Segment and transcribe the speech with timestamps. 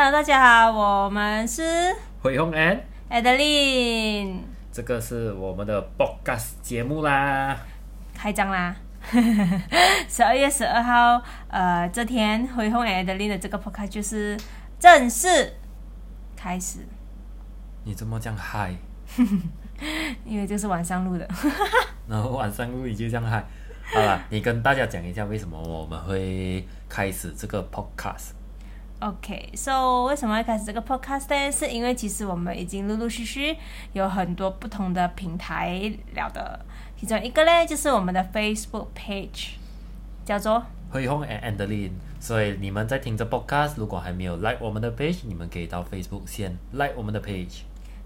[0.00, 1.92] Hello，大家好，我们是
[2.22, 2.78] 惠宏 and
[3.10, 7.58] Adeline，这个是我们的 podcast 节目啦。
[8.14, 8.76] 开张啦！
[10.08, 14.38] 十二月十二号，呃，这天惠宏 and Adeline 的这个 podcast 就是
[14.78, 15.52] 正式
[16.36, 16.86] 开始，
[17.82, 18.72] 你怎么这样嗨？
[20.24, 21.28] 因为这是晚上录的。
[22.06, 23.44] 然后晚上录你就这样嗨。
[23.92, 28.37] 好了，你跟大家讲一下为什么我们会开始这个 podcast。
[29.00, 31.52] OK，so、为什么会开始这个 podcast 呢？
[31.52, 33.56] 是因为其实我们已经陆陆续续
[33.92, 35.80] 有很多不同的平台
[36.14, 36.58] 聊的，
[36.96, 39.50] 其中一个呢就是我们的 Facebook page，
[40.24, 47.60] 叫做辉宏 and Adeline，所以你们在听着 podcast，如果还没有 like 我们的 page，你们可以到 Facebook 先 like 我们的 page。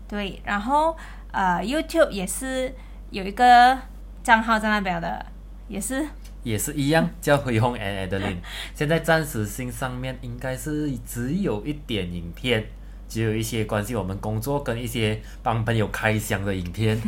[0.07, 0.95] 对，然后
[1.31, 2.75] 呃 YouTube 也是
[3.09, 3.79] 有一个
[4.23, 5.25] 账号在那边的，
[5.69, 6.07] 也是
[6.43, 8.39] 也是一样，叫恢宏 and Adeline。
[8.75, 12.65] 现在暂时性上面应该是只有一点影片，
[13.09, 17.01] 只有一些关系我们工作跟一些帮朋友开箱的影片。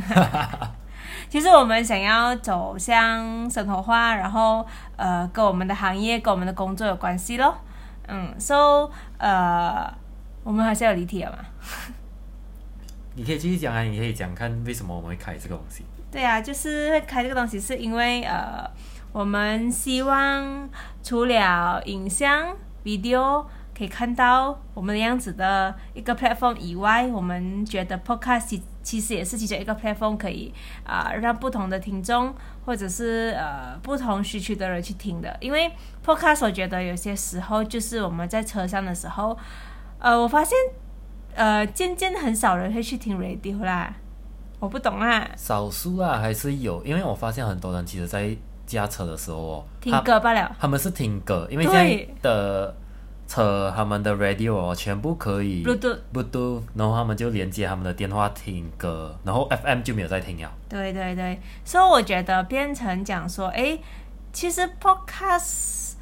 [1.28, 4.64] 其实我们想要走向生活化，然后
[4.96, 7.56] 呃跟我们的行业、跟我们的工作有关系咯。
[8.06, 9.92] 嗯，so 呃
[10.42, 11.38] 我们还是要离题了嘛。
[13.16, 15.84] 你可以继续讲啊，你可以讲看为什么我们会开这个东西。
[16.10, 18.68] 对啊，就是会开这个东西，是因为呃，
[19.14, 20.68] 我们希望
[21.00, 22.48] 除了影像
[22.84, 35.36] video 可以看到我们的样子的一个 platform 以外，我们觉得 podcast 其实也是其中一个 platform，可以啊、让不同的听众或者是呃不同需求的人去听的。
[35.40, 35.70] 因为
[36.04, 39.38] podcast 我觉得有些时候就是我们在车上的时候，
[40.00, 40.58] 呃，我发现
[41.36, 43.94] 呃渐渐很少人会去听 radio 啦，
[44.58, 45.30] 我不懂啊。
[45.36, 50.54] 少数啊还是有，因为我发现很多人其实在驾车的时候哦，听他歌罢了。
[50.58, 52.74] 他们是听歌，因为对现在的
[53.26, 60.50] 车他们的 radio 哦全部可以 Bluetooth Bluetooth，然后他们就连接他们的电话听歌，然后 FM 就没有在听了。
[60.68, 63.80] 对对对，所以我觉得变成讲说，诶，
[64.32, 65.92] 其实 podcast，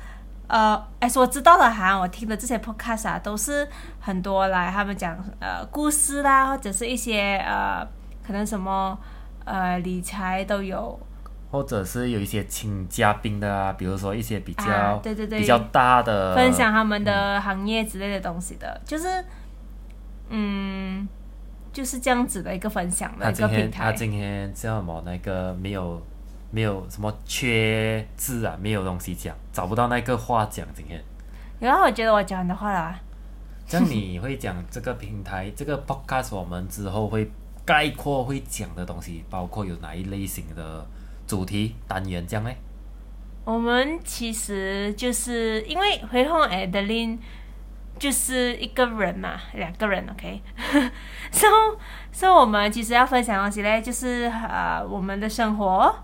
[0.48, 3.66] 呃，哎，我知道了哈，我听的这些 podcast 啊，都是
[4.00, 7.86] 很多来他们讲呃故事啦，或者是一些呃
[8.26, 8.98] 可能什么
[9.44, 10.98] 呃理财都有，
[11.52, 19.22] 或者是有一些请嘉宾的啊，比如说一些比较、啊对对对比较大的分享他们的行业之类的东西的，就是
[20.30, 21.06] 嗯，
[21.70, 23.70] 就是这样子的一个分享的他今一个平台。
[23.70, 25.02] 天他今天叫什么？
[25.04, 26.02] 那个没有
[26.50, 30.66] 没有什么缺字啊，没有东西讲，找不到那个话讲。
[30.74, 30.98] 今天
[31.60, 32.98] 然后我觉得我讲的话了啊，
[33.66, 37.30] 这样你会讲这个平台 这个 podcast，我们之后会
[37.66, 40.86] 概括会讲的东西，包括有哪一类型的
[41.32, 42.58] 主题单元这样嘞？
[43.46, 47.16] 我们其实就是因为回红 Adeline
[47.98, 51.46] 就是一个人嘛，两个人，OK，so
[52.12, 55.94] so 我们其实要分享东西呢，就是呃我们的生活，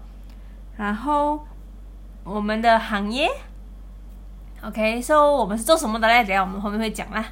[0.79, 1.47] 然后
[2.25, 3.29] 我们的行业
[4.63, 6.25] ，OK，so 我们是做什么的嘞？
[6.25, 7.23] 等下我们后面会讲啦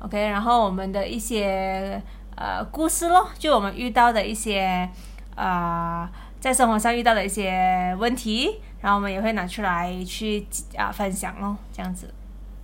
[0.00, 2.02] ，OK，然后我们的一些
[2.36, 4.86] 呃故事咯，就我们遇到的一些
[5.34, 6.10] 啊、
[6.40, 12.12] 在生活上遇到的一些问题，然后我们也会拿出来去啊、分享咯，这样子。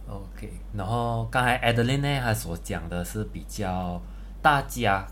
[0.09, 4.01] OK，然后刚才 Adeline 呢，她所讲的是比较
[4.41, 5.07] 大家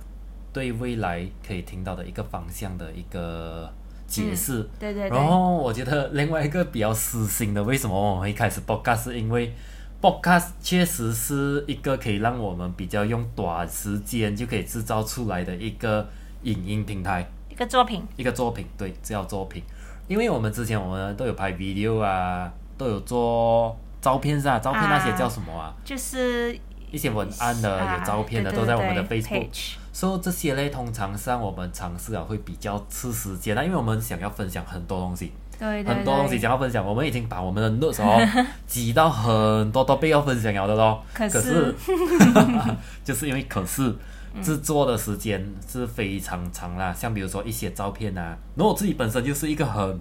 [0.53, 3.73] 对未来可以听到的一个方向的一个
[4.07, 4.63] 解释。
[4.79, 9.53] 对对对然后我觉得另外一个比较私心的，为什么我们会开始 podcast，是因为
[10.01, 16.07] podcast 确实是一个可以让我们比较用短时间就可以制造出来的一个
[16.43, 19.63] 影音平台，一个作品，一个作品，对，叫作品。
[20.09, 25.75] 因为我们之前我们都有拍 video 啊，都有做照片是啊，照片那些啊叫什么啊？
[25.85, 26.59] 就是
[26.91, 29.75] 一些文案的、啊有照片的对都在我们的 Facebook。
[29.93, 36.39] 所以这些嘞，通常上我们尝试啊会比较吃时间啊，因为我们想要分享很多东西，对对很多东西。
[36.39, 38.19] 想要分享，我们已经把我们的 notes 哦
[38.67, 41.05] 挤到很多都被要分享了的咯。
[41.13, 41.95] 可是是
[43.05, 43.95] 就是因为可是
[44.41, 50.01] 制作的时间是非常长啦，像比如说一些照片啊，然后我自己本身就是一个很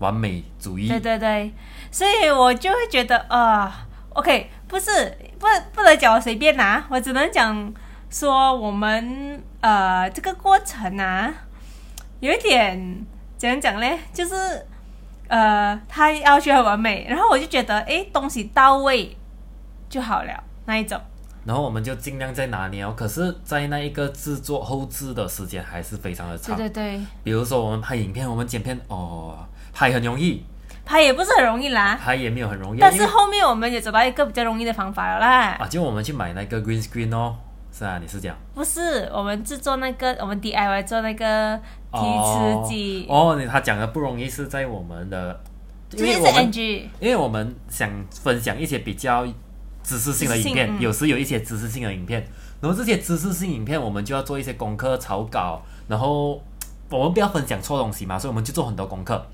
[0.00, 1.52] 完美主义，对对对，
[1.90, 4.90] 所以我就会觉得啊、o k 不是
[5.38, 7.72] 不不能讲我随便拿，我只能讲
[8.10, 11.32] 说我们呃这个过程啊，
[12.20, 13.06] 有一点
[13.38, 14.34] 怎样讲嘞，就是
[15.28, 19.16] 呃他要求很完美，然后我就觉得诶东西到位
[19.88, 21.00] 就好了那一种。
[21.46, 22.92] 然后我们就尽量在拿捏哦。
[22.96, 26.56] 可是，在那一个制作后置的时间还是非常的对长。
[26.56, 29.38] 对对，比如说我们拍影片，我们剪片哦，
[29.72, 30.44] 拍很容易，
[30.84, 31.96] 拍也不是很容易啦。
[32.02, 35.50] 拍也没有很容易，但是后面我们也找到一个比较容易的方法了啦。
[35.52, 37.36] 啊，就我们去买那个 green screen 哦，
[37.72, 38.36] 是啊，你是这样。
[38.54, 41.56] 不是，我们制作那个，我们 DIY 做那个
[41.92, 45.40] 提词机，哦，哦你他讲的不容易是在我们的，
[45.92, 46.88] 因为我们 NG。
[46.98, 49.26] 因为我们想分享一些比较
[49.86, 52.26] 知识性的影片，有时有一些知识性的影片，
[52.60, 56.42] 然后这些知识性影片我们就要做一些功课草稿，然后
[56.90, 59.24] 我们不要分享错东西嘛，所以我们就做很多功课。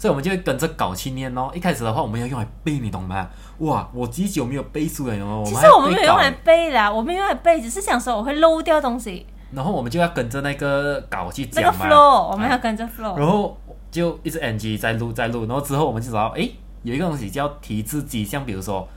[0.00, 1.50] 所以我们就会跟着稿去念哦。
[1.52, 3.28] 一开始的话，我们要用来背，你懂吗？
[3.58, 5.14] 哇，我几久没有背书了？
[5.44, 9.26] 其实我们没有用来背啦，我们用来背，只是想说我会漏掉东西。
[9.50, 11.86] 然后我们就要跟着那个稿去那个讲嘛。
[11.88, 13.18] flow 我们啊要跟着 flow。
[13.18, 13.58] 然后
[13.90, 18.88] 就一直 NG 在录在录，然后之后我们就知道，诶，有一个东西叫提字机，像比如说，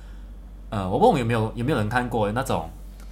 [0.72, 2.68] 呃，我问我有没有有没有人看过那种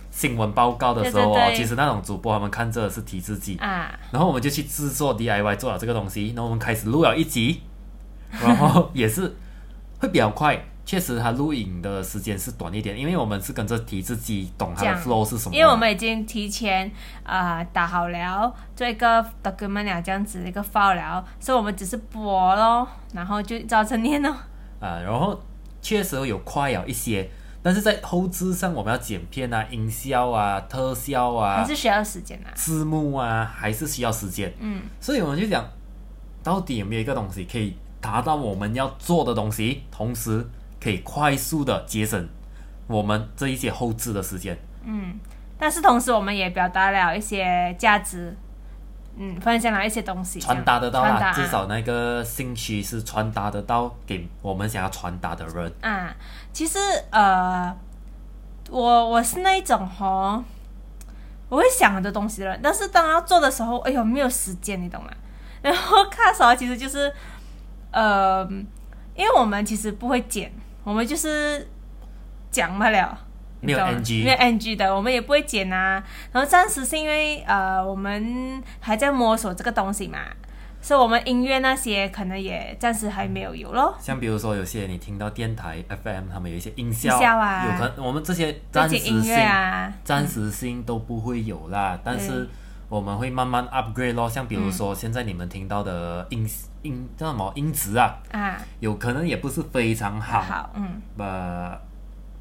[0.09, 7.61] 新闻报告的时候哦，对对对其实那种主播他们看着的是提字机，啊，然后我们就去制作 DIY 做了这个东西，然后我们开始录了一集，
[8.41, 9.35] 然后也是
[10.00, 10.59] 会比较快。
[10.85, 15.56] 确实，它录影的时间是短一点，因为我们是跟着提字机，懂它的 flow 是什么。
[15.56, 16.91] 因为我们已经提前
[17.21, 24.35] 啊、呃打好了做一个 document 了这样子一个 file 了，所以我们只是播咯，然后就照着念咯。
[24.81, 25.39] 啊，然后
[25.79, 27.29] 确实有快了一些，
[27.61, 32.50] 但是在后置上我们要剪片啊、音效啊、特效啊、还是需要时间啊。
[32.56, 34.53] 字幕啊，还是需要时间。
[34.59, 35.65] 嗯，所以我们就讲，
[36.44, 40.45] 到底有没有一个东西可以达到我们要做的东西，同时
[40.79, 42.29] 可以快速的节省
[42.88, 44.57] 我们这一些后置的时间。
[44.85, 45.19] 嗯
[45.61, 48.33] 但是同时我们也表达了一些价值，
[49.21, 55.69] 嗯，分享了一些东西，传达得到啦，至少那个信息是传达得到给我们想要传达的人。
[55.81, 56.16] 啊。
[56.54, 56.80] 其实
[57.12, 57.75] 呃，
[58.69, 60.42] 我我是那一种吼，
[61.50, 65.12] 我会想很多东西的人，但是当要做的时候，哎呦没有时间，你懂吗？
[65.62, 67.12] 然后看手其实就是
[67.92, 68.48] 呃，
[69.16, 70.50] 因为我们其实不会剪，
[70.86, 71.68] 我们就是
[72.50, 73.18] 讲不了。
[73.61, 76.03] 没有 NG 没有 NG 的，我们也不会剪啊。
[76.31, 80.19] 然后暂时是因为呃，我们还在摸索这个东西嘛，
[80.81, 83.95] 所以我们音乐那些可能也暂时还没有有咯。
[84.00, 87.65] 像比如说，有些你听到电台 FM，他们有一些音效，音效啊。
[87.65, 92.47] 有可能我们这些背暂时景音乐性、啊，暂时性都不会有啦，但是
[92.88, 94.29] 我们会慢慢 upgrade 咯。
[94.29, 96.47] 像比如说，现在你们听到的音
[96.81, 100.41] 音叫什么音质啊，啊，有可能也不是非常好。
[100.41, 101.88] 好，嗯，呃，我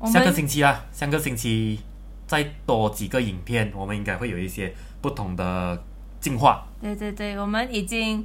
[0.07, 1.81] 下个星期啊，下个星期
[2.27, 5.83] 再多几个影片，我们应该会有一些不同的
[6.21, 6.67] 进化。
[6.81, 8.25] 对对对，我们已经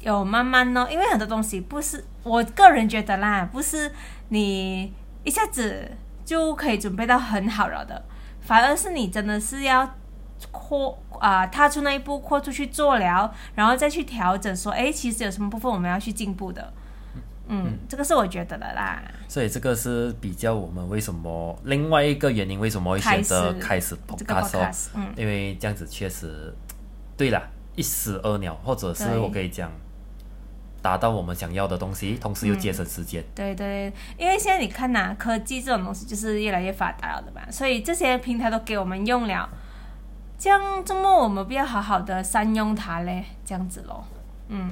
[0.00, 3.90] 有慢慢哦，因为很多东西不是我个人觉得啦，不是
[4.28, 4.92] 你
[5.24, 5.90] 一下子
[6.24, 8.04] 就可以准备到很好了的，
[8.40, 9.94] 反而是你真的是要
[10.50, 16.72] 扩啊、踏出那一步，扩出去做了，然后再去调整，说，哎，其实有什么部分我们要去进步的。
[17.46, 19.02] 嗯，这个是我觉得的啦。
[19.28, 26.54] 所以这个是比较我们为什么另外一个原因，为什么会选择开始开始这个 podcast 哦 podcast，嗯因为这样子确实，
[27.16, 27.42] 对啦，
[27.76, 29.70] 一石二鸟，或者是我可以讲，
[30.80, 33.22] 达到我们想要的东西，同时又节省时间。
[33.34, 39.48] 对对，因为现在你看呐、科技这种东西就是越来越发达了的嘛，所以这些平台都给我们用了，
[40.38, 43.24] 这样周末我们不要好好的善用它嘞？
[43.44, 44.04] 这样子咯，
[44.48, 44.70] 嗯，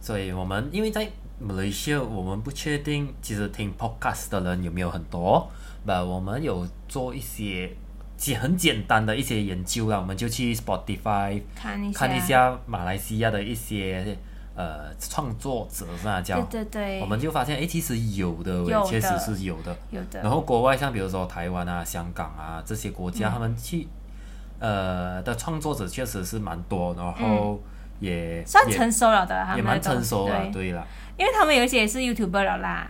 [0.00, 5.48] 所以我们因为在马来西亚，我们不确定其实听 podcast 的人有没有很多，
[5.84, 7.70] 那我们有做一些
[8.16, 14.16] 简很简单的一些研究啦，我们就去 Spotify 看一下，看一下马来西亚的一些
[14.54, 16.22] 呃创作者是吧？
[16.22, 18.88] 叫对对对，我们就发现，哎，其实有的喂有，的。
[18.88, 19.76] 确实是有的。
[19.90, 23.12] 有的，然后国外像比如说台湾啊、香港啊这些国嗯。
[23.12, 23.86] 家，他们去
[24.58, 30.86] 呃的创作者确实是蛮多，然后也也算成熟了的，他也蛮成熟了，对，对了，
[31.16, 32.88] 因为他们有一些也是 YouTuber 了啦，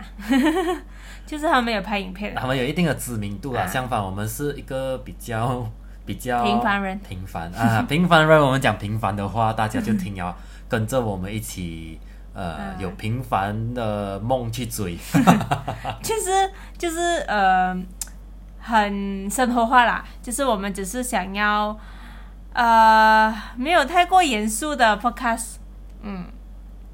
[1.25, 3.61] 就是他们有拍影片，他们有一定的知名度啦。
[3.61, 5.65] 啊相反，我们是一个比较
[6.05, 8.41] 比较平凡人平凡啊，平凡人。
[8.41, 10.35] 我们讲平凡的话，大家就听啊，
[10.69, 11.99] 跟着我们一起。
[12.33, 14.95] 呃，啊有平凡的梦去追，
[16.03, 16.29] 其实
[16.77, 17.75] 就是呃
[18.59, 21.75] 很生活化啦，就是我们只是想要
[22.57, 25.57] 呃没有太过严肃的 podcast，
[26.01, 26.25] 嗯，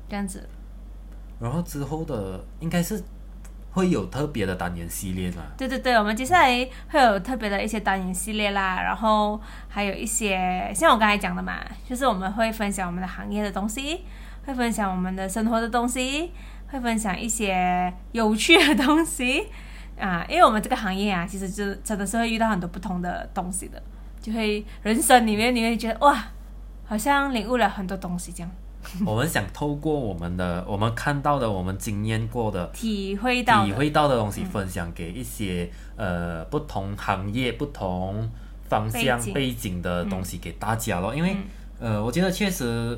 [0.10, 0.50] 这样子。
[1.40, 3.02] 然后之后的应该是
[3.72, 9.40] 会有特别的单元系列嘛，对对对，我们接下来会有特别的一些单元系列啦，然后
[9.70, 14.04] 还有一些像我刚才讲的嘛，就是我们会分享我们的行业的东西，
[14.46, 16.34] 会分享我们的生活的东西，
[16.68, 19.48] 会分享一些有趣的东西。
[19.98, 23.82] 啊，因为我们这个行业啊，其实就真的是会遇到很多不同的东西的，
[24.24, 26.18] 就会人生里面你会觉得哇，
[26.86, 28.50] 好像领悟了很多东西这样。
[29.06, 38.30] 我们想透过我们的我们看到的、我们经验过的、体会到的体会到的东西，分享给一些、呃不同行业、不同
[38.68, 41.14] 方向背景的东西给大家咯。
[41.14, 41.36] 因为、
[41.80, 42.98] 呃，我觉得确实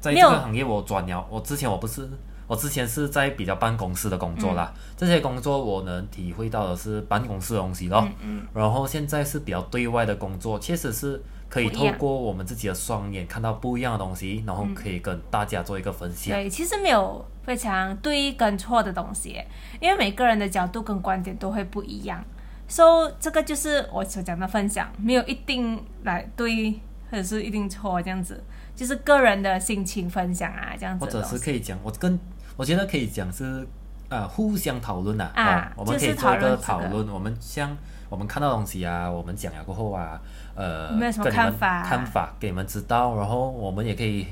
[0.00, 2.08] 在这个行业我转了，我之前我不是。
[2.52, 8.06] 我之前是在比较办公室的工作啦，这些工作我能体会到的是办公室的东西咯。
[8.20, 11.18] 嗯然后现在是比较对外的工作，确实是
[11.48, 16.34] 可以透过我们自己的双眼看到不一样的东西，然后可以跟大家做一个分享。
[16.34, 19.42] 对，其实没有非常对跟错的东西，
[19.80, 22.22] 因为每个人的角度跟观点都会不一样。
[22.68, 26.78] So 这个就是我所讲的分享，没有一定来对
[27.10, 28.44] 或者是一定错这样子，
[28.76, 31.22] 就是个人的心情分享啊，这样子或者。
[31.22, 32.18] 是可以讲，我跟
[32.62, 33.66] 我觉得可以讲是
[34.08, 37.12] 呃互相讨论呐啊哦我们可以做一个讨论这个。
[37.12, 37.76] 我们像
[38.08, 40.20] 我们看到东西啊，我们讲了过后啊，
[40.54, 41.68] 呃，有没有什么看法？
[41.68, 44.28] 啊看法给你们知道，然后我们也可以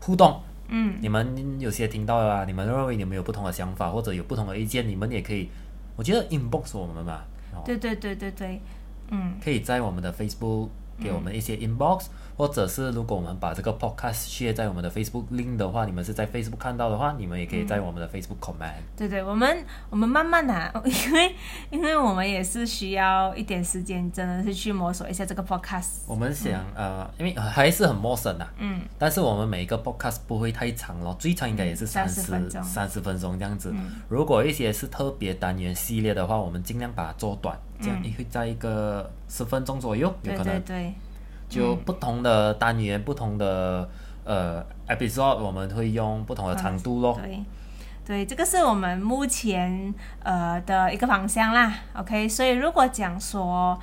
[0.00, 0.40] 互动。
[0.68, 5.48] 嗯，你们有些听到了啊，你们认为你们有不同的想法或者有不同的意见，你们也可以，
[5.96, 8.60] 我觉得 inbox 我们嘛，哦，对对对对对，
[9.10, 10.68] 嗯，可以在我们的 Facebook
[11.00, 18.74] 给我们一些 inbox，、或者是如果我们把这个 podcast share 在我们的 Facebook link 的话，你们是在 Facebook 看到的话，你们也可以在我们的 Facebook comment。
[18.96, 21.34] 对对，我们我们慢慢啊， 因为
[21.70, 26.02] 因为我们也是需要一点时间，真的是去摸索一下这个 podcast。
[26.06, 32.62] 我们想、呃，因为还是很陌生啊、嗯，但是我们每一个 podcast 不会太长咯，最长应该也是嗯30三十分钟。
[32.62, 33.70] 三十分钟这样子。
[33.74, 33.92] 嗯。
[34.08, 40.60] 如果一些是特别单元系列的话，我们尽量把它做短，这样会在一个十分钟左右，有可能。
[40.60, 40.94] 对对，
[41.48, 43.88] 就不同的单元、不同的
[44.24, 47.18] 呃 episode，我们会用不同的长度咯。
[47.22, 47.44] 对，
[48.04, 51.72] 对，这个是我们目前呃的一个方向啦。
[51.94, 53.78] OK，所以如果讲说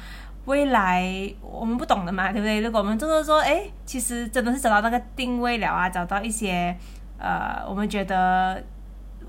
[0.45, 2.61] 未来我们不懂的嘛，对不对？
[2.61, 6.75] 如果我们就是说，哎，其实真的是找到那个定位了啊，找到一些
[7.17, 8.63] 呃，我们觉得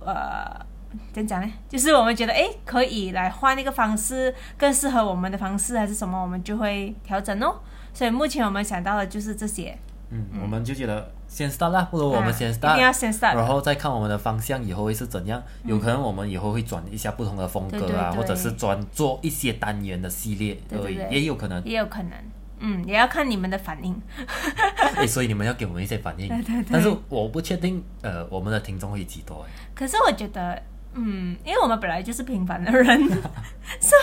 [0.04, 0.64] 呃。
[1.12, 1.52] 怎样讲呢？
[1.68, 7.56] 就是我们觉得，哎，可以来换一个方式，更适合我们的方式，还是什么，我们就会调整哦。
[7.94, 9.78] 所以目前我们想到的就是这些。
[10.10, 15.42] 嗯，我们就觉得先 start 啦，不如我们先啊 start，、一定要先 start 然后再看我们的方向以后会是怎样。
[15.64, 21.64] 有可能我们以后会转一下不同的风格啊，对对对或者是专做一些单元的系列而已，对也有可能。
[21.64, 22.12] 也有可能，
[22.58, 23.98] 嗯，也要看你们的反应。
[24.94, 26.28] 哎，所以你们要给我们一些反应。
[26.28, 29.50] 对对对但是我不确定，呃，我们的听众会几多哎。
[29.74, 33.08] 可是我觉得，嗯，因为我们本来就是平凡的人，
[33.80, 33.96] so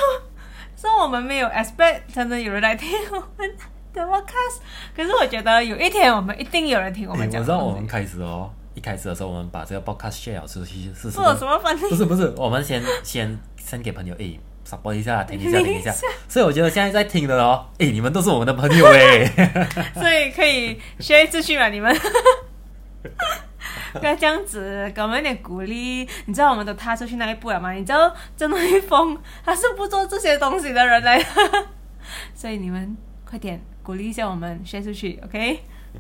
[0.76, 3.56] so 我们没有 expect 真的有人来听我们
[3.94, 4.60] 的 podcast。
[4.96, 7.72] 可是我觉得有一天我们一定有人听我哎们讲我知道我。
[7.72, 11.88] 们开始哦，一开始的时候我们把这个 podcast share 出去试试做了什么反不？
[11.96, 15.94] 是不是，我们先先先给朋友，诶 support 一下， 听一下，听听一下。
[16.28, 19.26] 所以我觉得现在在听的哦，诶，你们都是我们的朋友诶。
[19.96, 21.96] 所以可以学秩序嘛，你们。
[24.00, 26.08] 不要这样子，给我们一点鼓励。
[26.26, 27.72] 你知道我们都踏出去那一步了吗？
[27.74, 31.26] 你知道郑瑞峰他是不做这些东西的人来的，
[32.34, 32.96] 所以你们
[33.26, 35.60] 快点鼓励一下我们，先出去，OK？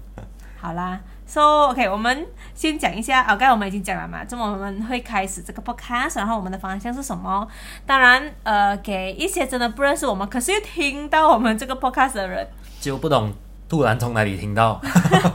[0.59, 7.47] 好啦，So OK，我们先讲一下，哦，刚才我们已经讲了嘛，这么我们会开始这个 podcast，然后我们的方向是什么？
[7.85, 12.47] 当然，呃，给一些真的不认识我们，可是又听到我们这个 podcast 的人，
[12.79, 13.33] 就不懂
[13.67, 14.79] 突然从哪里听到，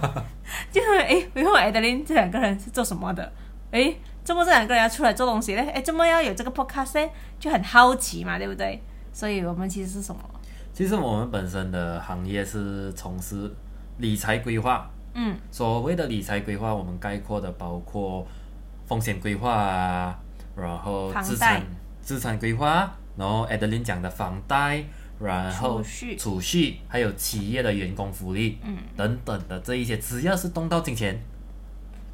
[0.70, 3.32] 就是诶，维和 Adeline 这两个人是做什么的？
[3.72, 5.62] 诶，怎么这两个人要出来做东西呢？
[5.74, 7.10] 诶，怎么要有这个 podcast 呢？
[7.40, 8.80] 就很好奇嘛，对不对？
[9.12, 10.20] 所以我们其实是什么？
[10.76, 13.50] 其实我们本身的行业是从事
[13.97, 14.90] 理财规划。
[15.14, 18.26] 嗯，所谓的理财规划，我们概括的包括
[18.85, 20.14] 风险规划啊，
[20.54, 21.62] 然后资产
[22.02, 24.85] 资产规划，然后 Adeline 讲的房贷，
[25.18, 26.14] 然后储蓄。
[26.14, 31.18] 储蓄，还有企业的员工福利，嗯，等等的这一些，只要是动到金钱，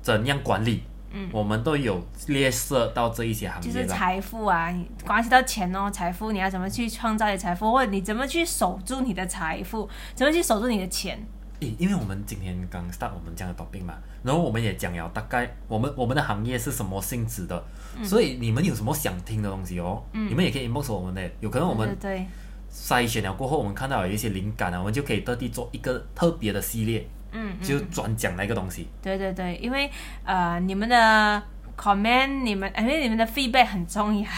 [0.03, 3.75] 怎样管理，嗯，我们都有列涉到这一些行业的。
[3.75, 11.25] 就是财富啊，你关系到钱哦，财富你要怎么去创造你的财富，或者你怎么去守住你的财富，怎么去守住你的钱？
[11.61, 17.65] 诶，因为我们今天刚 start 我们这样的 topic 嘛，然后我们也讲了大概我们我们的行业是什么性质的，
[17.97, 18.05] 嗯。
[18.05, 22.27] 所以你们有什么想听的东西哦，你们也可以 inbox 我们的，有可能我们对对。
[22.73, 28.89] 筛选了过后，我们看到有一些灵感啊，我们就可以特地做一个特别的系列，嗯，嗯就专讲那个东西。
[29.03, 29.91] 对对对，因为
[30.25, 31.43] 呃，你们的
[31.77, 34.29] comment，你们因为你们的 feedback 很重要。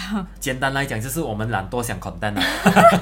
[0.41, 2.43] 简单来讲，就是我们懒惰想 content 啊。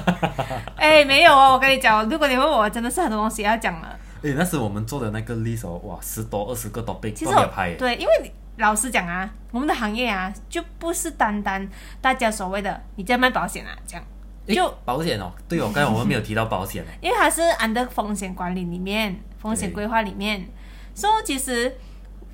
[0.75, 3.97] 哎，没有哦，我跟你讲，如果你问我，真的是很多东西要讲了。
[4.23, 7.73] 哎，那时我们做的那个 list 哦，哇，十多二十个 topic 其实我都没有拍。
[7.75, 11.67] 对，因为你老实讲啊，我们的行业啊，就不是单单
[11.99, 14.07] 大家所谓的你在卖保险啊这样，诶
[14.47, 16.83] 就保险哦，对哦，刚才我们没有提到保险。
[17.01, 20.47] 因为它是 under 风险管理里面、风险规划里面，
[20.93, 21.77] 所以其实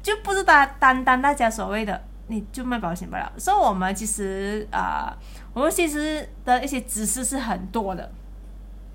[0.01, 3.31] 就不是单单单大家所谓的你就卖保险不了。
[3.37, 5.15] 所以我们其实啊、
[5.53, 8.11] 我们其实的一些知识是很多的。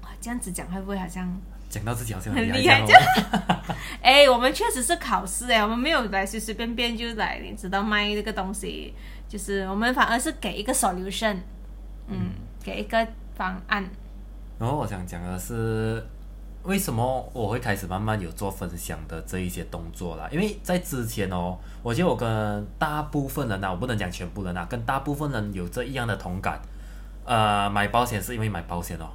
[0.02, 1.40] 哇，这样子讲会不会好像？
[1.71, 3.02] 讲到自己好像很厉厉害这样
[3.33, 8.94] 哦 哎，我们确实是考试哎，我们没有来随随便便就来，你知道卖这个东西，
[9.28, 11.38] 就是我们反而是给一个 solution，
[12.06, 12.30] 嗯，
[12.64, 13.06] 给一个
[13.37, 13.88] 方案。
[14.59, 16.02] 然后我想讲的是，
[16.62, 20.26] 为什么我会开始慢慢有做分享的这一些动作啦？
[20.33, 26.59] 因为在之前哦，我觉得我跟大部分人呐、我不能讲全部人呐、跟大部分人有这一样的同感。
[27.26, 29.06] 呃，买保险是因为买保险哦。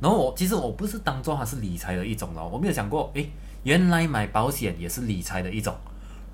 [0.00, 3.30] 然后我其实我不是当做它是理财的一种哦，我没有想过，诶，
[3.64, 5.74] 原来买保险也是理财的一种。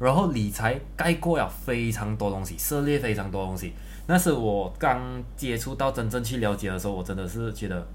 [0.00, 3.72] 然后理财概括了非常多东西，涉猎非常多东西。
[4.06, 5.00] 那是我刚
[5.36, 7.86] 接触到真正去了解的时候，我真的是觉得，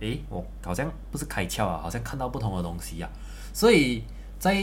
[0.00, 3.08] 诶，我好像不是开窍啊，好像看到不同的东西呀、
[3.52, 4.04] 所以
[4.38, 4.56] 在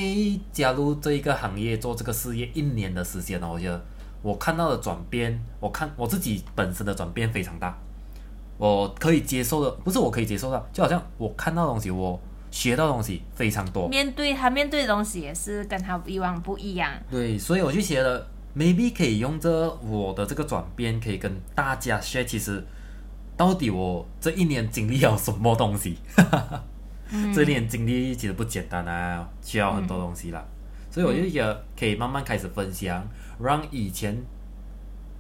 [0.52, 3.82] 加入这一个行业做这个事业一年的时间呢，我觉得
[4.22, 7.78] 我看到的转变，我看我自己本身的转变非常大。
[8.58, 12.18] 我可以接受的，不是我可以接受的，就好像我看到的东西，我
[12.50, 13.90] 学到的东西非常多。
[13.90, 16.90] 面对他面对的东西也是跟他以往不一样。
[17.12, 18.26] 对，所以我就觉得
[18.56, 22.64] maybe 可以用着我的这个转变，可以跟大家 share，其实
[23.36, 25.98] 到底我这一年经历了什么东西。
[27.34, 30.44] 这一年经历其实不简单啊，需要很多东西啦。
[30.90, 33.08] 所以我就觉得可以慢慢开始分享，
[33.40, 34.18] 让以前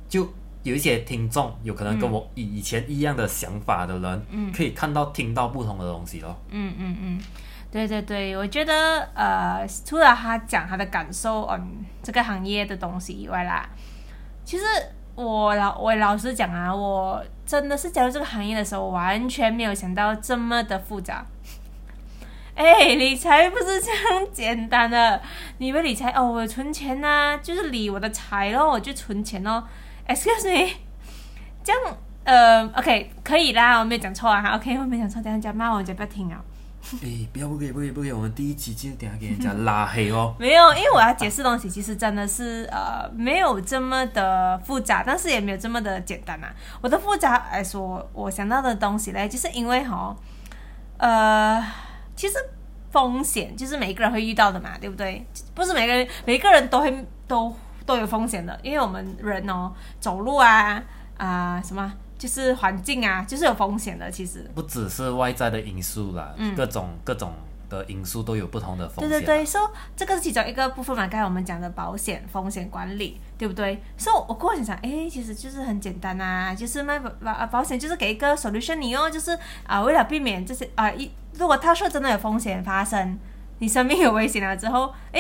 [0.09, 0.27] 就
[0.63, 6.35] 有一些听众有可能跟我以前一样的想法的人，嗯可以看到听到不同的东西咯。
[6.49, 7.21] 嗯嗯嗯，
[7.71, 13.67] 对对对，我觉得呃，除了他讲他的感受，嗯，这个行业的东西以外啦，
[14.45, 14.63] 其实
[15.15, 21.25] 我老我老实讲啊，我真的是加入这个行业的时候，完全没有想到这么的复杂。
[22.55, 25.21] 哎，理财不是这样简单的。
[25.57, 29.61] 你们理财哦，我存钱呐、就是理我的财咯，我就存钱咯。
[30.07, 30.71] Excuse me，
[31.61, 36.41] 这样呃，OK 可以啦，我没讲错啊，OK 我没讲错，等一下人家骂我，就不听啊。
[37.01, 40.35] 诶，不要不可以不可以不可以，我们第一集就等下给人家拉黑哦。
[40.39, 46.53] 没有，因为我要解释东西，其实真的是呃没有这么的复杂，但是也没有这么的简单啊。
[46.81, 50.15] 我的复杂来说，我想到的东西呢，就是因为哈，
[50.97, 51.65] 呃，
[52.15, 52.35] 其实
[52.91, 55.25] 风险就是每一个人会遇到的嘛，对不对？
[55.53, 57.53] 不是每个人每个人都会都
[57.85, 60.81] 都有风险的，因为我们人哦走路啊
[61.17, 64.49] 啊、什么就是环境啊，就是有风险的，其实。
[64.55, 67.33] 不只是外在的因素啦，嗯各种各种
[67.69, 69.09] 的因素都有不同的风险。
[69.09, 73.81] 对对对，说、so, 这个是其中一个部分嘛，刚才我们讲的保险风险管理，对不对？
[73.97, 83.17] 所、so, 以我过来想想，哎，其实就是很简单啊，就是卖保保保险就是给一个 solution 你哦，就是啊、为了避免这些啊一如果他说真的有风险发生，
[83.59, 85.19] 你生命有危险了之后，哎，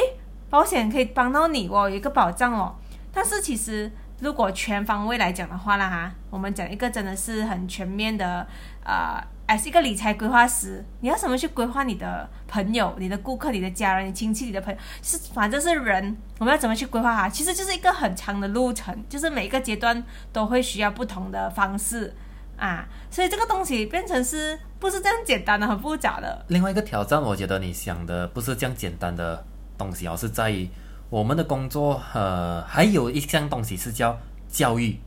[0.49, 2.75] 保险可以帮到你哦，有一个保障哦。
[3.11, 8.47] 但是其实如果全方位来讲的话啦哈，我们讲一个真的是很全面的，
[8.83, 17.27] 呃，还是一个理财规划师，你要怎么去规划你的朋友、你的顾客、你的家人、你亲戚、你的朋友，是反正是人，我们要怎么去规划哈？
[17.27, 20.01] 其实就是一个很长的路程，就是每一个阶段
[20.31, 22.15] 都会需要不同的方式
[22.57, 26.45] 啊，所以这个东西变成是不是这样简单的、很复杂的？
[26.47, 29.45] 另外一个挑战，我觉得你想的不是这样简单的
[29.77, 30.69] 东西而，是在于
[31.15, 34.17] 我们的工作，呃，还有一项东西是叫
[34.49, 34.99] 教育，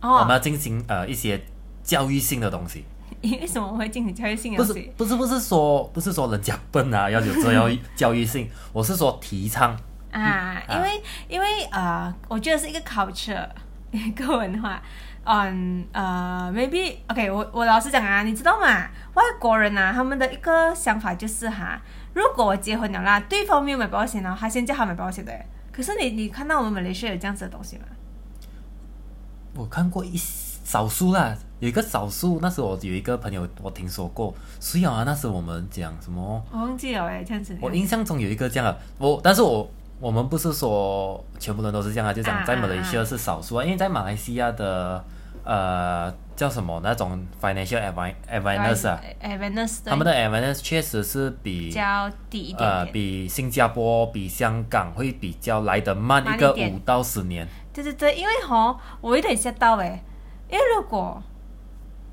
[0.00, 1.38] 我们哦，要进行呃一些
[1.82, 2.82] 教育性的东西，
[3.22, 4.92] 为什么会进行教育性的不是东西？
[4.96, 9.76] 不是不是说不是说人家笨啊，要有这样教育性，我是说提倡，
[10.10, 13.69] 啊，因为因为呃，我觉得是一个 culture，一
[14.12, 14.82] 个文化。
[15.24, 18.88] 嗯呃，maybe OK，我我老实讲啊，你知道吗？
[19.14, 21.80] 外国人啊，他们的一个想法就是哈，
[22.14, 25.32] 如果我结婚了啦，对方没有买保险呢，他先叫他买保险的。
[25.70, 27.84] 可是你你看到我们马来西亚有这样子的东西吗？
[29.54, 35.02] 我看过一少数啦，有一个少数，那时候我有一个朋友，我听说过，谁啊？
[35.04, 36.42] 那时我们讲什么？
[36.50, 37.56] 我忘记了哎，这样子。
[37.60, 39.70] 我印象中有一个这样的，我但是我
[40.00, 45.04] 我们不是说全部人都是这样啊，就讲啊在马来西亚啊是少数啊，因为在马来西亚的
[45.44, 47.78] 呃叫什么那种 financial
[48.30, 48.98] awareness 啊
[49.84, 52.86] 他们的 awareness 确实是比比较低一点呃。
[52.86, 57.46] 比新加坡、比香港会比较来得慢一个五到十年。
[57.72, 60.02] 对对对，因为吼，我有点吓到哎，
[60.50, 61.22] 因为如果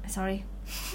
[0.07, 0.41] ，sorry，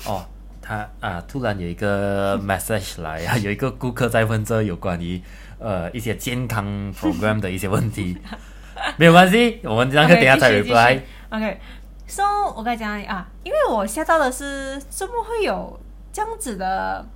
[0.06, 0.24] 哦，
[0.60, 5.20] 他啊，突然有一个 message 来啊，有一个顾客在问这有关于
[5.62, 8.18] 呃一些健康 program 的一些问题，
[8.98, 12.22] 没有关系，我们那个 OK，等下再 reply OK，so
[12.56, 15.80] 我刚才讲啊，因为我吓到的是，怎么会有
[16.12, 17.06] 这样子的、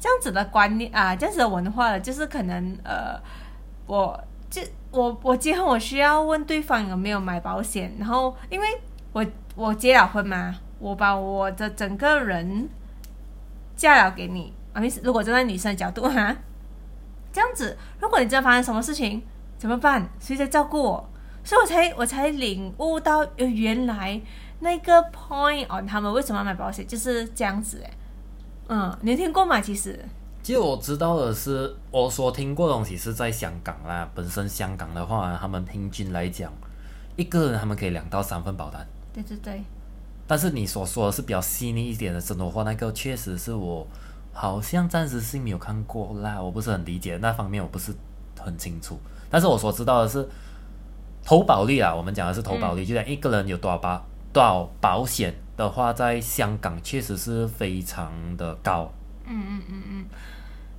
[0.00, 3.20] 这样子的观念啊，这样子的文化的，就是可能呃，
[3.86, 4.18] 我
[4.50, 8.66] 就我我结婚我需要问对方有没有买保险，然后因为
[9.12, 9.24] 我
[9.54, 12.68] 我结了婚嘛，我把我的整个人
[13.76, 16.34] 嫁了给你啊，如果站在女生的角度哈，
[17.32, 19.22] 这样子，如果你真的发生什么事情
[19.58, 20.08] 怎么办？
[20.20, 21.08] 谁在照顾我？
[21.44, 24.20] 所以我才我才领悟到，呃，原来
[24.60, 27.90] 那个 point on 他们为什么要买保险就是这样子哎，
[28.68, 29.60] 嗯，你听过吗？
[29.60, 29.98] 其实。
[30.42, 34.08] 其实我知道的是，我所听过的东西是在香港啦。
[34.14, 36.52] 本身香港的话，他们平均来讲，
[37.14, 38.84] 一个人他们可以两到三份保单。
[39.12, 39.62] 对对对。
[40.26, 43.86] 但是你所说的是比较细腻一点的生活化，那个确实是我
[44.32, 47.94] 好像暂时性没有看过啦，我不是很理解那方面，我不是
[48.38, 48.98] 很清楚。
[49.30, 50.28] 但是我所知道的是，
[51.24, 58.90] 投保率啊，我们讲的是投保率，就像一个人有多少保多少保险的话，在香港确实是非常的高。
[59.26, 60.04] 嗯嗯嗯嗯。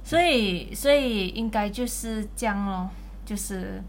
[0.04, 2.90] 所以，所以应该就是这样咯，
[3.26, 3.82] 就是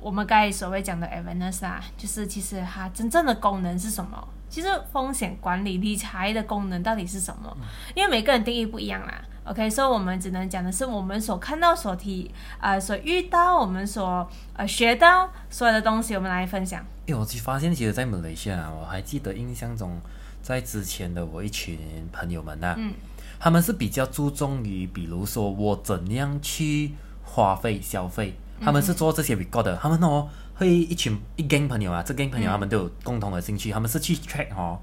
[0.00, 4.28] 我们刚才所谓讲的 awareness 啊，就是其实它真正的功能是什么？
[4.54, 7.56] 其实风险管理、理财的功能到底是什么？
[7.92, 9.20] 因为每个人定义不一样啦。
[9.42, 16.86] OK，所以我们只能讲的是我们所看到、所提啊、所遇到、我们所呃学到所有的东西，我们来分享。
[17.06, 20.00] 因为我发现，其实，在马来西亚，我还记得印象中，
[20.40, 21.76] 在之前的我一群
[22.12, 22.76] 朋友们呐。
[22.78, 22.94] 嗯。
[23.40, 26.92] 他们是比较注重于，比如说我怎样去
[27.24, 29.76] 花费消费，他们是做这些 record 的。
[29.76, 34.78] 他们哦会一群一 gang 朋友啊，这 gang 朋友他们都有共同的兴趣，他们是去 track 哦，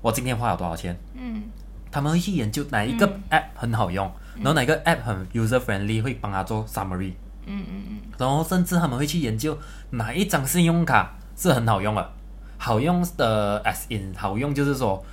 [0.00, 0.98] 我今天花了多少钱？
[1.14, 1.44] 嗯，
[1.90, 7.12] 他们会去研究哪一个 app 很好用，然后哪个 app 很 user friendly 会帮他做 summary。
[7.46, 7.98] 嗯嗯嗯。
[8.18, 9.56] 然后甚至他们会去研究
[9.90, 12.12] 哪一张信用卡是很好用的，
[12.56, 15.04] 好用的 as in 好用就是说。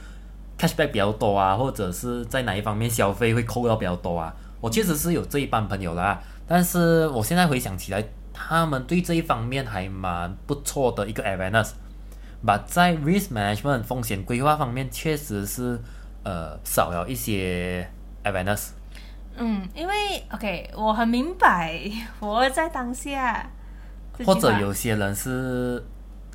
[0.57, 4.33] cashback 比较多啊，或者是在哪一方面消费会扣到比较多啊？
[4.61, 6.17] 我确实是有这一帮朋友啦，
[6.47, 8.01] 但是我现在回想起来，
[8.35, 11.71] 他们对这一方面还蛮不错的一个 awareness，
[12.45, 15.79] 把在 risk management 风险规划方面确实是
[16.23, 17.89] 呃少了一些
[18.25, 18.71] awareness。
[19.37, 19.93] 嗯，因为
[20.31, 21.79] OK，我很明白，
[22.19, 23.49] 活在当下。
[24.25, 25.83] 或者有些人是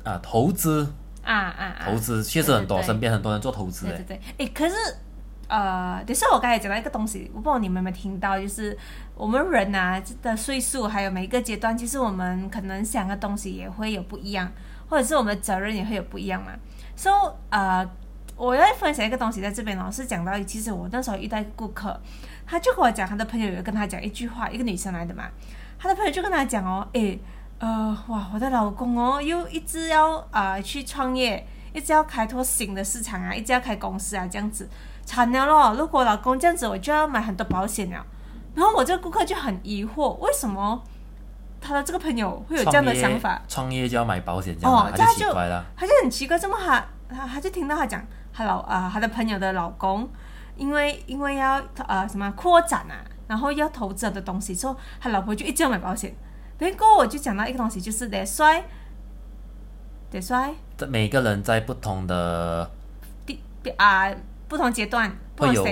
[0.03, 0.91] 啊投资。
[1.23, 1.65] 啊啊！
[1.79, 3.85] 啊投资确实很多，身边很多人做投资。
[3.85, 4.75] 对对对，哎，可是
[5.51, 8.77] 呃，等下我刚才讲到一个东西，我不知道你们有没有听到，就是
[9.15, 14.49] 我们人呐的岁数，还有每一个阶段，其实我们可能想的东西也会有不一样，
[14.89, 16.53] 或者是我们的责任也会有不一样嘛。
[16.95, 17.15] 所以
[17.49, 17.85] 呃，
[18.37, 21.99] 我要分享一个东西在这边哦，是讲到其实我那时候遇到一个顾客，
[22.47, 25.25] 他就跟我讲，他的朋友有跟他讲一句话，一个女生来的嘛，
[25.77, 27.19] 他的朋友就跟他讲哦，哎。
[27.63, 34.67] 呃，哇，我的老公哦，又一直要啊去创业，一直要开拓新的市场啊，一直要开公司啊，这样子
[35.05, 35.75] 惨了咯。
[35.77, 38.05] 如果老公这样子，我就要买很多保险了。
[38.53, 40.81] 然后我这个顾客就很疑惑，为什么
[41.61, 43.41] 他的这个朋友会有这样的想法？
[43.47, 45.63] 创业就要买保险，这样他就奇怪了。
[45.77, 50.09] 他就很奇怪，这么他他他就听到他讲，他老啊他的朋友的老公，
[50.55, 56.13] 因为因为要呃什么扩展啊，然后要投资的东西，之后他老婆就一直要买保险。
[56.59, 58.63] 结果我就讲到一个东西，就是得衰，
[60.11, 60.53] 得衰。
[60.77, 62.69] 这每个人在不同的
[63.25, 63.41] 地
[63.77, 64.07] 啊，
[64.51, 65.65] 不同阶段会有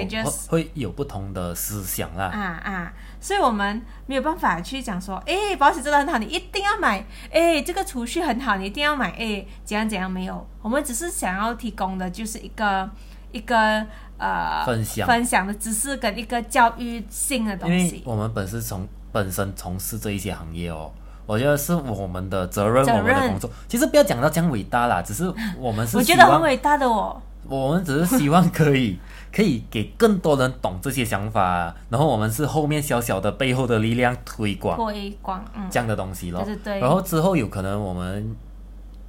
[0.47, 2.27] 会有不同的思想啦。
[2.27, 7.05] 啊啊，所以我们没有办法去讲说，哎，保险真的很好，你一定要买。
[7.29, 9.09] 哎，这个储蓄很好，你一定要买。
[9.11, 10.47] 哎，怎样怎样没有？
[10.61, 12.89] 我们只是想要提供的就是一个
[13.33, 13.85] 一个
[14.17, 18.01] 呃分享分享的知识跟一个教育性的东西。
[18.05, 20.89] 我们本身从本身从事这一些行业哦，
[21.25, 23.51] 我觉得是我们的责任，我们的工作。
[23.67, 27.21] 其实不要讲到这样伟大啦，只是我们是 我觉得很伟大的哦。
[27.47, 28.99] 我们只是希望可以
[29.31, 36.43] 可以给更多人懂这些想法，然后我们是后面小小的背后的力量推广推广这样的东西咯。
[36.43, 36.79] 对对对。
[36.79, 38.35] 然后之后有可能我们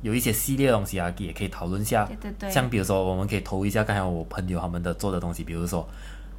[0.03, 2.05] 有一些系列东西啊，也可以讨论下。
[2.07, 2.51] 对对对。
[2.51, 5.89] 像比如说，我们可以投一下刚才我朋友他们的做的东西，比如说。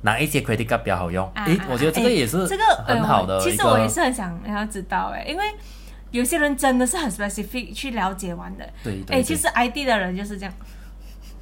[0.04, 1.32] 哪一些 credit card 比较好用？
[1.36, 3.40] 诶，我觉得这个也是这个很好的。
[3.40, 5.44] 其实我也是很想要知道，哎，因为
[6.10, 8.68] 有些人真的是很 specific 去了解完的。
[8.84, 9.18] 对对。
[9.18, 10.52] 诶，其实 ID 的人就是这样。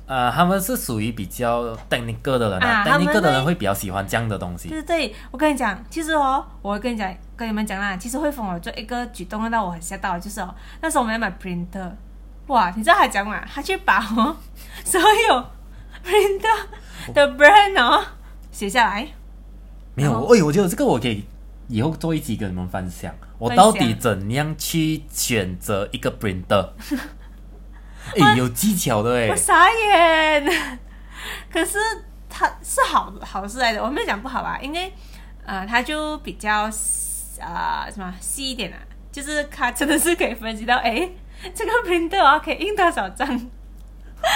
[0.09, 4.67] 呃，他们是属于比较 technical 的人啊，technical 的人会比较喜欢这样的东西。
[4.67, 11.91] 对对，我跟你讲，其实哦，我会跟你讲，跟你们讲啦，其实汇丰我做一个举动让到我很吓到，就是哦，那时候我们要买 printer，
[12.47, 13.39] 哇，你知道他讲嘛？
[13.45, 14.35] 他去把哦
[14.83, 15.45] 所有
[16.03, 18.03] printer 的 brand 哦。
[18.51, 19.07] 写下来，
[19.93, 20.11] 没有。
[20.33, 21.23] 哎，我觉得这个我可以
[21.67, 26.69] 以后做一集跟你们分享，我到底怎样去选择一个 printer？
[28.19, 30.79] 哎，有技巧的哎，我傻眼。
[31.51, 31.77] 可是
[32.29, 34.57] 他是好好事来的，我没有讲不好吧？
[34.61, 34.93] 因为
[35.45, 36.69] 呃，他就比较
[37.39, 38.77] 呃什么细一点啊。
[39.11, 41.09] 就是他真的是可以分析到， 哎，
[41.55, 43.27] 这个 printer 啊可以印多少张？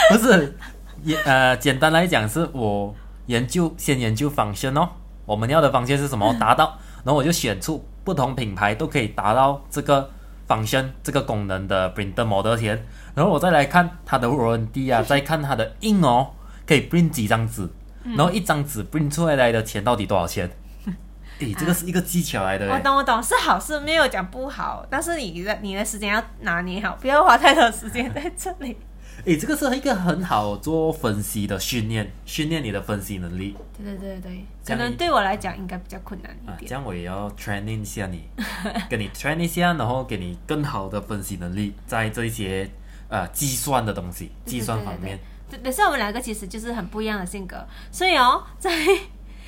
[0.10, 0.58] 不是，
[1.04, 2.94] 也呃，简单来讲是我
[3.28, 4.90] 研究先研究方向哦，
[5.26, 6.34] 我们要的方向是什么？
[6.40, 10.10] 达到，然后我就选出不同品牌都可以达到这个
[10.48, 16.32] 方向这个功能的 printer model 先，然后我再来看它的 warranty 啊， 再看它的印哦，
[16.66, 17.68] 可以 print 几张纸，
[18.04, 20.50] 然后一张纸 print 出来的钱到底多少钱？
[21.40, 22.72] 诶，这个是一个技巧来的诶。
[22.72, 28.78] 我懂，我懂，是好事，没有讲不好，但是你的你的时间要拿捏好，不要花太多时间在这里。
[29.26, 36.54] 诶，这个是一个很好做分析的训练，训练你的分析能力对对对对，可能对我来讲应该比较困难啊。
[36.56, 36.70] 一点。
[36.70, 38.24] 这样我也要 training 一下你，
[38.90, 42.70] 跟你 training 一下，然后给你更好的分析能力，在这些
[43.08, 45.18] 呃计算的东西，计算方面。
[45.50, 48.70] 对，但是我们两个其实就是很不一样的性格，所以哦， 在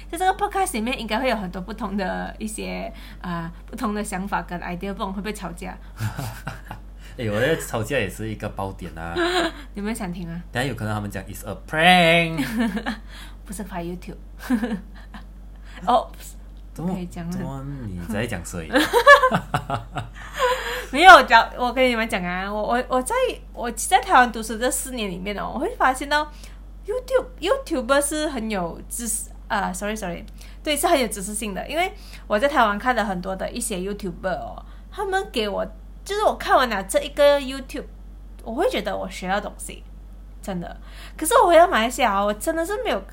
[0.10, 5.78] 在这个 podcast 里面应该会有很多不同的一些啊、不同的想法跟 idea，不懂会不会吵架？
[7.18, 9.16] 诶， 我的吵架也是一个爆点啊，
[9.74, 10.42] 有没有想听啊？
[10.52, 12.44] 等下有可能他们讲 is a prank，
[13.46, 14.18] 不是拍 YouTube。
[15.86, 16.10] 哦，
[16.74, 18.70] 怎么可以讲啊怎么你在讲谁？
[20.92, 23.14] 没有讲，我跟你们讲啊，我我我在
[23.54, 26.32] 我在台湾读书这四年里面哦，我会发现到
[26.86, 30.26] YouTube YouTube 是很有知识啊、s o r r y sorry，
[30.64, 31.92] 对，是很有知识性的，因为
[32.28, 35.66] 我在台湾看了很多的一些 YouTuber 哦，他们给我
[36.06, 37.86] 就是我看完了这一个 YouTube，
[38.44, 39.84] 我会觉得我学到东西，
[40.42, 40.80] 真的。
[41.18, 43.04] 可是我回到马来西亚哦，我真的是没有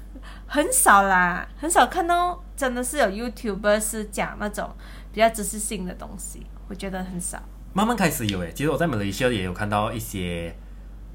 [0.47, 4.71] 很少啦，很少看到真的是有 YouTuber 是讲那种
[5.11, 7.43] 比较知识性的东西，我觉得很少。
[7.73, 10.55] 慢慢开始有诶，其实我在马来西亚也有看到一些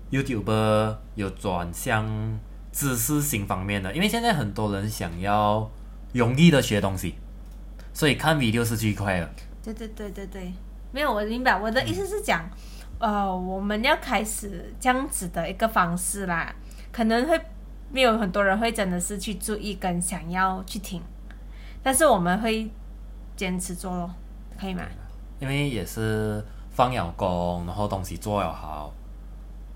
[0.09, 2.39] YouTuber 有转向
[2.71, 5.69] 知识性方面的，因为现在很多人想要
[6.13, 7.15] 容易的学东西，
[7.93, 9.29] 所以看 video 是最快的。
[9.63, 10.53] 对对对对对，
[10.91, 11.57] 没有，我明白。
[11.57, 12.49] 我的意思是讲，
[12.99, 16.53] 呃，我们要开始这样子的一个方式啦，
[16.91, 17.39] 可能会
[17.91, 21.01] 没有很多人会真的是去注意跟想要去听，
[21.83, 22.69] 但是我们会
[23.35, 24.09] 坚持做咯，
[24.59, 24.83] 可以吗？
[25.39, 28.91] 因为也是放了工，然后东西做了好，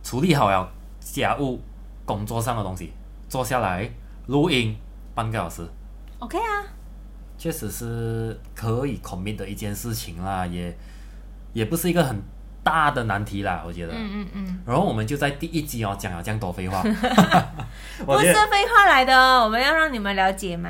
[0.04, 1.60] 处理好了家务
[2.06, 2.92] 工作上的东西，
[3.30, 3.90] 坐下来
[4.28, 4.76] 录音
[5.14, 5.62] 半个小时
[6.20, 6.66] ，OK 啊，
[7.38, 10.76] 确实是可以 commit 的一件事情啦，也
[11.54, 12.22] 也不是一个很
[12.64, 13.94] 大的难题啦，我觉得。
[13.94, 16.82] 嗯嗯嗯，然后我们就在第一集哦讲了这样多废话，
[18.06, 18.34] 不是。
[18.34, 20.70] 废话来的，我们要让你们了解嘛。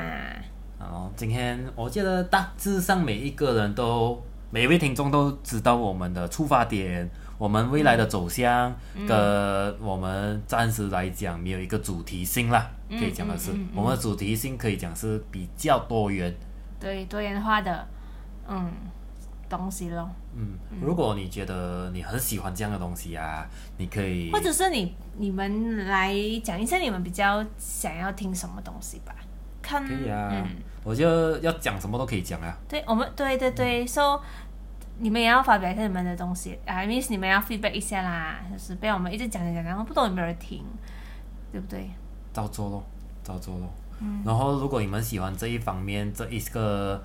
[0.78, 16.34] 哦今天我觉得大致上每一个人都，每一位听众都知道我们的出发点，我们未来的走向，嗯跟我们暂时来讲没有一个主题性啦，嗯可以讲的是，我们的主题性可以讲是比较多元。
[16.80, 17.86] 对，多元化的，
[18.48, 18.72] 嗯，
[19.56, 20.08] 东西咯。
[20.34, 29.14] 嗯，如果你觉得你很喜欢这样的东西啊，你可以或者是你你们来讲一下你们比较想要听什么东西吧，
[29.60, 32.56] 看可以啊，嗯，我就要讲什么都可以讲啊。
[32.68, 34.20] 对，我们对对对，so
[34.98, 40.64] 你们也要发表一下你们的东西，I mean 你们要 feedback 一下啦，就是不要我们一直讲讲讲，然后不懂有没有人听，
[41.50, 41.90] 对不对？
[42.32, 42.82] 照做咯，
[43.22, 43.68] 照做咯。
[44.00, 47.00] 嗯然后，如果你们喜欢这一方面这一个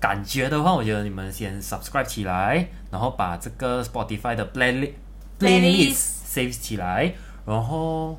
[0.00, 4.92] 感觉的话，我觉得你们先 subscribe 起来，然后把这个 Spotify 的 playlist
[5.38, 7.12] Playlist save 起来，
[7.46, 8.18] 然后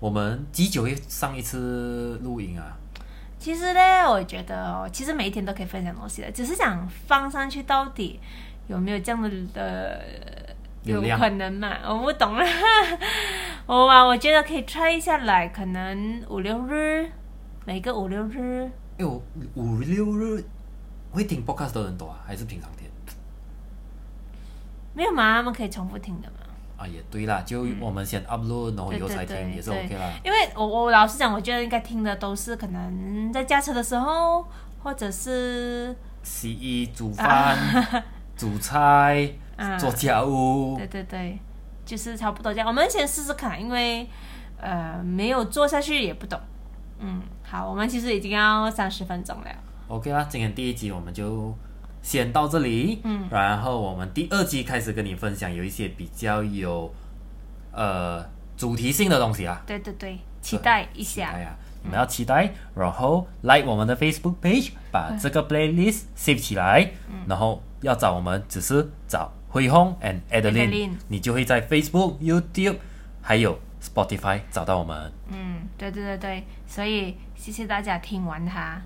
[0.00, 2.76] 我们几久会上一次录音啊？
[3.38, 8.20] 其实呢，我觉得哦，其实每一天都可以分享东西的，只是想放上去到底
[8.68, 11.76] 有没有这样的的有可能嘛？
[11.88, 12.44] 我不懂了，
[13.66, 17.08] 我啊，我觉得可以 try 一下来，可能五六日，
[17.64, 18.70] 每个五六日。
[18.98, 19.20] 哎，我
[19.54, 20.44] 五六日
[21.12, 22.88] 会听 podcast 的人多啊，还是平常听？
[24.94, 26.36] 没有嘛，他们可以重复听的嘛。
[26.76, 30.12] 啊，也对啦，就我们先 upload，然后以后才听也是 OK 啦。
[30.24, 34.44] 因为我我老实讲，我觉得应该听的都是可能在驾车的时候，
[34.82, 37.56] 或者是洗衣、煮饭、
[38.36, 41.38] 煮菜、啊，做家务对，对对，
[41.86, 42.66] 就是差不多这样。
[42.66, 44.08] 我们先试试看，因为
[44.60, 46.38] 呃没有做下去也不懂。
[46.98, 49.50] 嗯，好，我们其实已经要三十分钟了。
[49.92, 51.54] OK 啦，今天第一集我们就
[52.00, 56.90] 先到这里，嗯，然后我们第二集开始跟你分享有一些比较有
[57.72, 58.24] 呃
[58.56, 61.32] 主题性的东西啊，对对对，期待一下。
[61.32, 67.26] 哎呀啊，你们要期待，然后 like 我们的 Facebook page，把这个 playlist save 起来，嗯。
[67.28, 70.92] 然后要找我们只是找辉宏 and Adeline，Adeline。
[71.08, 72.76] 你就会在 Facebook、YouTube
[73.20, 75.12] 还有 Spotify 找到我们。
[75.28, 78.80] 嗯，对对对对，所以谢谢大家听完它。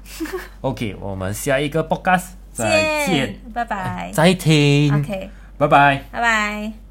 [0.63, 6.86] OK，我们下一个 podcast 再见，拜拜，再听，OK，拜拜，拜拜。